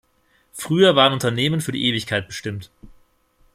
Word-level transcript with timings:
Früher 0.53 0.95
waren 0.95 1.13
Unternehmen 1.13 1.61
für 1.61 1.71
die 1.73 1.85
Ewigkeit 1.87 2.25
bestimmt. 2.25 2.71